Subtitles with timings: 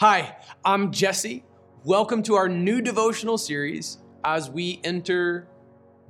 [0.00, 1.42] Hi, I'm Jesse.
[1.82, 5.48] Welcome to our new devotional series as we enter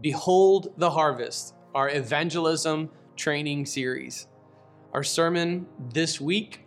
[0.03, 4.27] Behold the Harvest, our evangelism training series.
[4.93, 6.67] Our sermon this week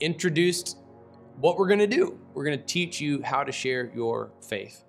[0.00, 0.78] introduced
[1.36, 2.18] what we're going to do.
[2.32, 4.82] We're going to teach you how to share your faith.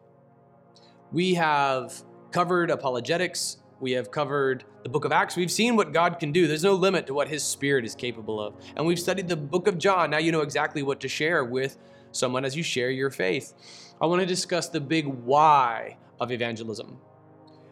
[1.12, 5.36] We have covered apologetics, we have covered the book of Acts.
[5.36, 6.48] We've seen what God can do.
[6.48, 8.54] There's no limit to what his spirit is capable of.
[8.76, 10.12] And we've studied the book of John.
[10.12, 11.78] Now you know exactly what to share with
[12.12, 13.54] someone as you share your faith.
[14.00, 17.00] I want to discuss the big why of evangelism.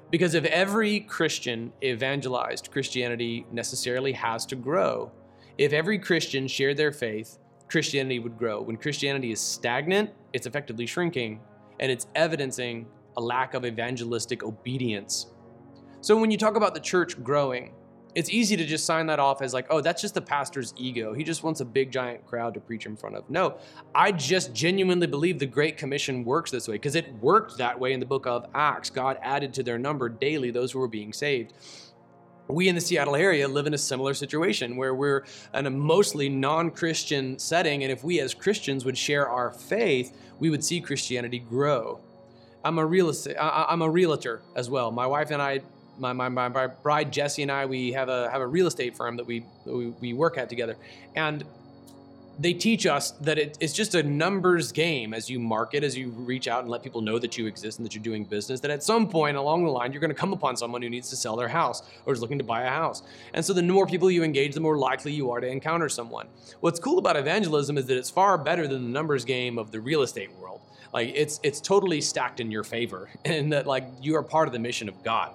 [0.10, 5.12] Because if every Christian evangelized, Christianity necessarily has to grow.
[5.60, 8.62] If every Christian shared their faith, Christianity would grow.
[8.62, 11.40] When Christianity is stagnant, it's effectively shrinking
[11.80, 15.28] and it's evidencing a lack of evangelistic obedience
[16.02, 17.74] so when you talk about the church growing,
[18.16, 21.14] it's easy to just sign that off as like, oh, that's just the pastor's ego.
[21.14, 23.30] He just wants a big giant crowd to preach in front of.
[23.30, 23.58] No,
[23.94, 27.94] I just genuinely believe the Great Commission works this way because it worked that way
[27.94, 28.90] in the book of Acts.
[28.90, 31.54] God added to their number daily those who were being saved.
[32.48, 36.30] We in the Seattle area live in a similar situation where we're in a mostly
[36.30, 37.84] non Christian setting.
[37.84, 42.00] And if we as Christians would share our faith, we would see Christianity grow.
[42.64, 44.92] I'm a real I'm a realtor as well.
[44.92, 45.62] My wife and I
[46.00, 49.18] my, my, my, bride Jesse and I, we have a have a real estate firm
[49.18, 50.78] that we we, we work at together,
[51.16, 51.44] and
[52.40, 56.10] they teach us that it, it's just a numbers game as you market, as you
[56.10, 58.62] reach out and let people know that you exist and that you're doing business.
[58.62, 61.10] That at some point along the line, you're going to come upon someone who needs
[61.10, 63.04] to sell their house or is looking to buy a house.
[63.34, 66.28] And so the more people you engage, the more likely you are to encounter someone.
[66.62, 69.82] What's cool about evangelism is that it's far better than the numbers game of the
[69.82, 70.62] real estate world.
[70.94, 74.54] Like it's it's totally stacked in your favor, and that like you are part of
[74.54, 75.34] the mission of God.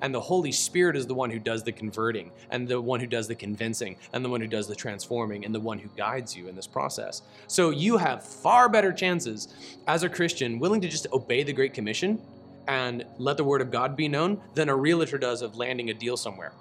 [0.00, 3.06] And the Holy Spirit is the one who does the converting, and the one who
[3.06, 6.36] does the convincing, and the one who does the transforming, and the one who guides
[6.36, 7.22] you in this process.
[7.46, 9.48] So you have far better chances
[9.86, 12.20] as a Christian willing to just obey the Great Commission
[12.68, 15.94] and let the Word of God be known than a realtor does of landing a
[15.94, 16.52] deal somewhere.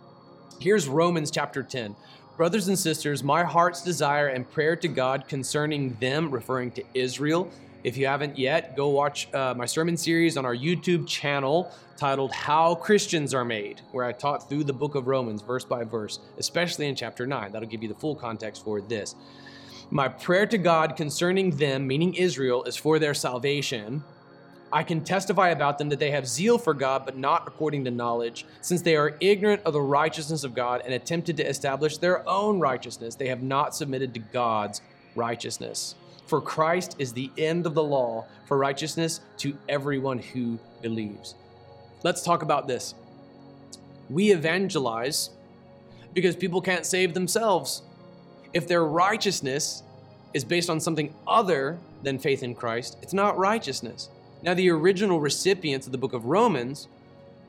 [0.59, 1.95] Here's Romans chapter 10.
[2.37, 7.51] Brothers and sisters, my heart's desire and prayer to God concerning them, referring to Israel,
[7.83, 12.31] if you haven't yet, go watch uh, my sermon series on our YouTube channel titled
[12.31, 16.19] How Christians Are Made, where I taught through the book of Romans verse by verse,
[16.37, 17.51] especially in chapter 9.
[17.51, 19.15] That'll give you the full context for this.
[19.89, 24.03] My prayer to God concerning them, meaning Israel, is for their salvation.
[24.71, 27.91] I can testify about them that they have zeal for God, but not according to
[27.91, 28.45] knowledge.
[28.61, 32.59] Since they are ignorant of the righteousness of God and attempted to establish their own
[32.59, 34.81] righteousness, they have not submitted to God's
[35.15, 35.95] righteousness.
[36.27, 41.35] For Christ is the end of the law for righteousness to everyone who believes.
[42.03, 42.95] Let's talk about this.
[44.09, 45.29] We evangelize
[46.13, 47.83] because people can't save themselves.
[48.53, 49.83] If their righteousness
[50.33, 54.09] is based on something other than faith in Christ, it's not righteousness.
[54.41, 56.87] Now, the original recipients of the book of Romans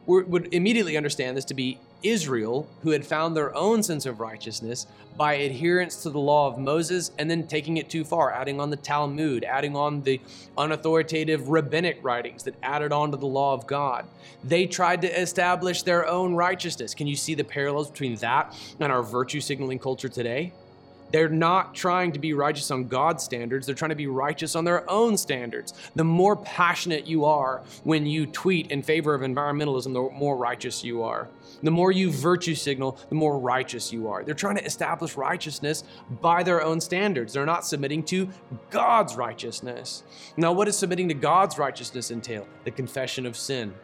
[0.07, 4.87] would immediately understand this to be Israel, who had found their own sense of righteousness
[5.17, 8.71] by adherence to the law of Moses and then taking it too far, adding on
[8.71, 10.21] the Talmud, adding on the
[10.57, 14.07] unauthoritative rabbinic writings that added on to the law of God.
[14.43, 16.95] They tried to establish their own righteousness.
[16.95, 20.53] Can you see the parallels between that and our virtue signaling culture today?
[21.13, 24.65] They're not trying to be righteous on God's standards, they're trying to be righteous on
[24.65, 25.75] their own standards.
[25.95, 30.83] The more passionate you are when you tweet in favor of environmentalism, the more righteous
[30.83, 31.29] you are.
[31.63, 34.25] The more you virtue signal, the more righteous you are.
[34.25, 35.85] They're trying to establish righteousness
[36.21, 37.33] by their own standards.
[37.33, 38.29] They're not submitting to
[38.71, 40.03] God's righteousness.
[40.37, 42.49] Now, what does submitting to God's righteousness entail?
[42.65, 43.75] The confession of sin.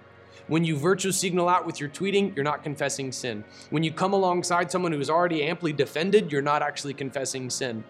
[0.48, 3.44] When you virtue signal out with your tweeting, you're not confessing sin.
[3.70, 7.84] When you come alongside someone who is already amply defended, you're not actually confessing sin.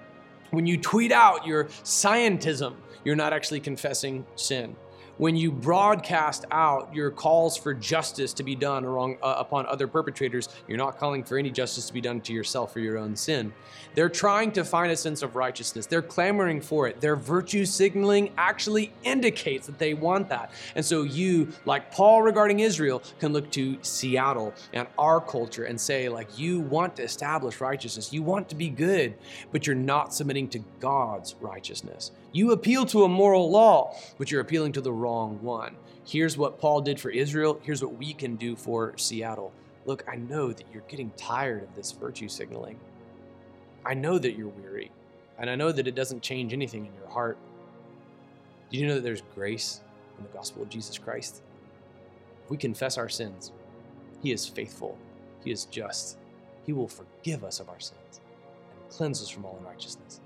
[0.51, 2.75] When you tweet out your scientism,
[3.05, 4.77] you're not actually confessing sin
[5.19, 9.87] when you broadcast out your calls for justice to be done wrong, uh, upon other
[9.87, 13.15] perpetrators, you're not calling for any justice to be done to yourself for your own
[13.15, 13.53] sin.
[13.95, 15.87] They're trying to find a sense of righteousness.
[15.87, 17.01] They're clamoring for it.
[17.01, 20.53] Their virtue signaling actually indicates that they want that.
[20.77, 25.81] And so you, like Paul regarding Israel, can look to Seattle and our culture and
[25.81, 28.13] say, like, you want to establish righteousness.
[28.13, 29.15] You want to be good,
[29.51, 32.13] but you're not submitting to God's righteousness.
[32.33, 35.75] You appeal to a moral law, but you're appealing to the wrong one.
[36.05, 37.59] Here's what Paul did for Israel.
[37.63, 39.53] Here's what we can do for Seattle.
[39.87, 42.79] Look, I know that you're getting tired of this virtue signaling.
[43.85, 44.91] I know that you're weary,
[45.39, 47.39] and I know that it doesn't change anything in your heart.
[48.71, 49.81] Do you know that there's grace
[50.19, 51.43] in the gospel of Jesus Christ?
[52.45, 53.53] If we confess our sins,
[54.23, 54.99] He is faithful,
[55.43, 56.19] He is just,
[56.67, 58.21] He will forgive us of our sins
[58.73, 60.21] and cleanse us from all unrighteousness.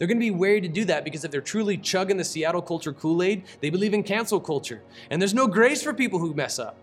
[0.00, 2.62] They're going to be wary to do that because if they're truly chugging the Seattle
[2.62, 4.80] culture Kool Aid, they believe in cancel culture.
[5.10, 6.78] And there's no grace for people who mess up.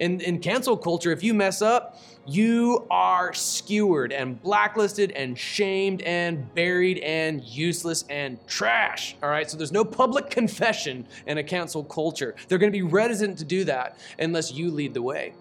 [0.00, 6.02] In, in cancel culture, if you mess up, you are skewered and blacklisted and shamed
[6.02, 9.16] and buried and useless and trash.
[9.22, 12.34] All right, so there's no public confession in a cancel culture.
[12.48, 15.32] They're going to be reticent to do that unless you lead the way.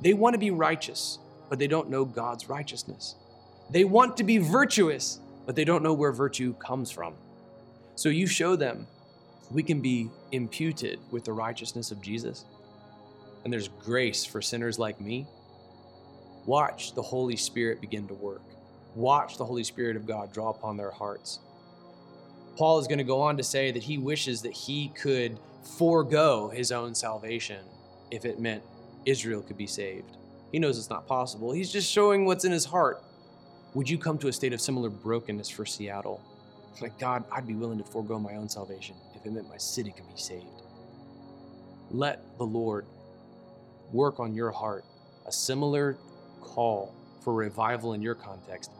[0.00, 1.18] They want to be righteous,
[1.50, 3.16] but they don't know God's righteousness.
[3.68, 7.14] They want to be virtuous, but they don't know where virtue comes from.
[7.94, 8.86] So you show them
[9.50, 12.46] we can be imputed with the righteousness of Jesus,
[13.44, 15.26] and there's grace for sinners like me.
[16.46, 18.42] Watch the Holy Spirit begin to work.
[18.94, 21.40] Watch the Holy Spirit of God draw upon their hearts.
[22.56, 25.38] Paul is going to go on to say that he wishes that he could
[25.78, 27.64] forego his own salvation
[28.10, 28.62] if it meant
[29.06, 30.16] Israel could be saved.
[30.50, 31.52] He knows it's not possible.
[31.52, 33.02] He's just showing what's in his heart.
[33.74, 36.20] Would you come to a state of similar brokenness for Seattle?
[36.80, 39.92] Like, God, I'd be willing to forego my own salvation if it meant my city
[39.92, 40.62] could be saved.
[41.90, 42.86] Let the Lord
[43.92, 44.84] work on your heart
[45.26, 45.96] a similar
[46.40, 48.70] call for revival in your context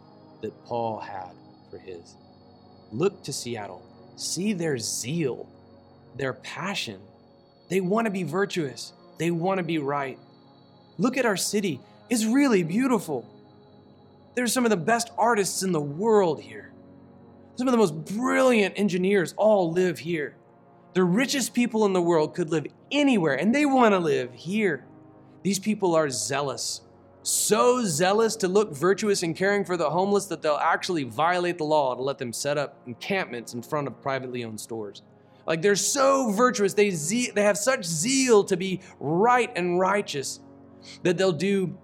[0.42, 1.32] that Paul had
[1.70, 2.16] for his.
[2.90, 3.82] Look to Seattle,
[4.16, 5.48] see their zeal,
[6.16, 7.00] their passion.
[7.70, 10.18] They want to be virtuous, they want to be right.
[10.98, 11.80] Look at our city,
[12.10, 13.26] it's really beautiful.
[14.34, 16.73] There's some of the best artists in the world here.
[17.56, 20.37] Some of the most brilliant engineers all live here.
[20.94, 24.84] The richest people in the world could live anywhere, and they want to live here.
[25.43, 26.82] These people are zealous,
[27.23, 31.64] so zealous to look virtuous in caring for the homeless that they'll actually violate the
[31.64, 35.02] law to let them set up encampments in front of privately owned stores.
[35.46, 40.40] Like they're so virtuous, they, ze- they have such zeal to be right and righteous
[41.02, 41.76] that they'll do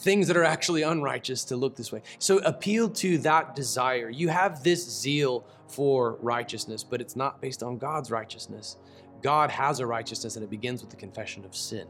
[0.00, 2.02] things that are actually unrighteous to look this way.
[2.18, 4.08] So appeal to that desire.
[4.08, 8.76] You have this zeal for righteousness, but it's not based on God's righteousness.
[9.22, 11.86] God has a righteousness, and it begins with the confession of sin.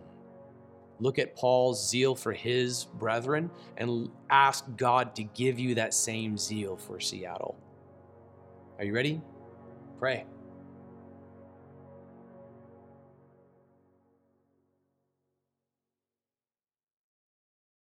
[0.99, 6.37] Look at Paul's zeal for his brethren and ask God to give you that same
[6.37, 7.57] zeal for Seattle.
[8.79, 9.21] Are you ready?
[9.99, 10.27] Pray.